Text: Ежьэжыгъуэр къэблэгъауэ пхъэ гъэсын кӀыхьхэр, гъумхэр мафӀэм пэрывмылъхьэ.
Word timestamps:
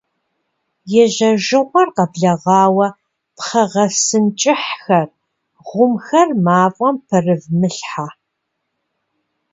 Ежьэжыгъуэр 1.03 1.89
къэблэгъауэ 1.95 2.87
пхъэ 3.35 3.63
гъэсын 3.71 4.25
кӀыхьхэр, 4.39 5.07
гъумхэр 5.67 6.29
мафӀэм 6.43 6.95
пэрывмылъхьэ. 7.07 8.07